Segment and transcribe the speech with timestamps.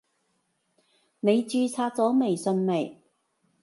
[1.19, 2.99] 你註冊咗微信未？